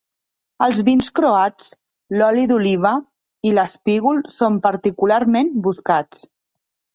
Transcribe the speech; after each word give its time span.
Els 0.67 0.77
vins 0.85 1.09
croats, 1.19 1.67
l'oli 2.17 2.45
d'oliva 2.51 2.93
i 3.51 3.53
l'espígol 3.59 4.23
són 4.39 4.59
particularment 4.65 5.55
buscats. 5.69 6.27